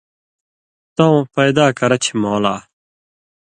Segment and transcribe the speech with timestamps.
[0.95, 2.55] تَوں پیدا کرہ چھے مولا